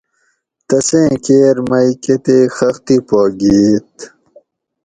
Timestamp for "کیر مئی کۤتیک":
1.25-2.49